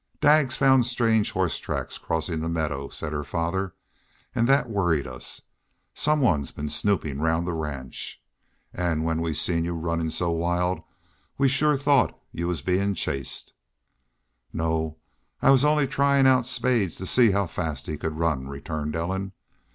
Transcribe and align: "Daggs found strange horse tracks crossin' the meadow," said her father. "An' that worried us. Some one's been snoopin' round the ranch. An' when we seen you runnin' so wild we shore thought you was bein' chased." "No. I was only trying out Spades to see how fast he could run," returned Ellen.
"Daggs 0.19 0.55
found 0.55 0.87
strange 0.87 1.33
horse 1.33 1.59
tracks 1.59 1.99
crossin' 1.99 2.39
the 2.39 2.49
meadow," 2.49 2.89
said 2.89 3.13
her 3.13 3.23
father. 3.23 3.75
"An' 4.33 4.45
that 4.45 4.67
worried 4.67 5.05
us. 5.05 5.43
Some 5.93 6.21
one's 6.21 6.49
been 6.51 6.69
snoopin' 6.69 7.21
round 7.21 7.45
the 7.45 7.53
ranch. 7.53 8.19
An' 8.73 9.03
when 9.03 9.21
we 9.21 9.35
seen 9.35 9.63
you 9.63 9.75
runnin' 9.75 10.09
so 10.09 10.31
wild 10.31 10.79
we 11.37 11.47
shore 11.47 11.77
thought 11.77 12.19
you 12.31 12.47
was 12.47 12.63
bein' 12.63 12.95
chased." 12.95 13.53
"No. 14.51 14.97
I 15.39 15.51
was 15.51 15.63
only 15.63 15.85
trying 15.85 16.25
out 16.25 16.47
Spades 16.47 16.95
to 16.95 17.05
see 17.05 17.29
how 17.29 17.45
fast 17.45 17.85
he 17.85 17.95
could 17.95 18.17
run," 18.17 18.47
returned 18.47 18.95
Ellen. 18.95 19.33